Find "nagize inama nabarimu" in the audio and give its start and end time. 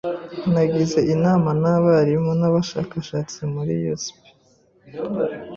0.53-2.31